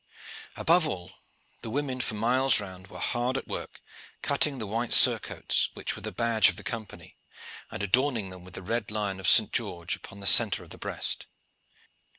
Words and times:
Above 0.55 0.87
all, 0.87 1.11
the 1.61 1.69
women 1.69 2.01
for 2.01 2.15
miles 2.15 2.59
round 2.59 2.87
were 2.87 2.97
hard 2.97 3.37
at 3.37 3.47
work 3.47 3.83
cutting 4.23 4.57
the 4.57 4.65
white 4.65 4.93
surcoats 4.93 5.69
which 5.75 5.95
were 5.95 6.01
the 6.01 6.11
badge 6.11 6.49
of 6.49 6.55
the 6.55 6.63
Company, 6.63 7.17
and 7.69 7.83
adorning 7.83 8.31
them 8.31 8.43
with 8.43 8.55
the 8.55 8.63
red 8.63 8.89
lion 8.89 9.19
of 9.19 9.27
St. 9.29 9.51
George 9.53 9.95
upon 9.95 10.19
the 10.19 10.25
centre 10.25 10.63
of 10.63 10.71
the 10.71 10.79
breast. 10.79 11.27